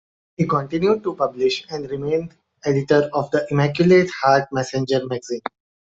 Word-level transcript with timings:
He 0.35 0.47
continued 0.47 1.03
to 1.03 1.13
publish 1.13 1.63
and 1.69 1.87
remained 1.87 2.35
editor 2.65 3.07
of 3.13 3.29
the 3.29 3.45
Immaculate 3.51 4.09
Heart 4.23 4.47
Messenger 4.51 5.05
Magazine. 5.05 5.41